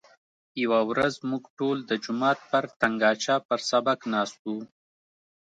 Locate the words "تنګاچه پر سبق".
2.81-3.99